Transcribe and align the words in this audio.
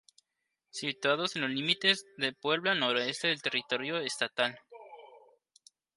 Situado 0.71 1.27
en 1.35 1.41
los 1.43 1.51
límites 1.51 2.07
con 2.17 2.33
Puebla 2.41 2.71
al 2.71 2.79
noroeste 2.79 3.27
del 3.27 3.43
territorio 3.43 3.99
estatal. 3.99 4.57